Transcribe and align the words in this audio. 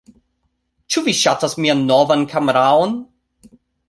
Ĉu 0.93 1.03
vi 1.07 1.13
ŝatas 1.19 1.55
mian 1.65 1.83
novan 1.91 2.23
kameraon? 2.31 2.97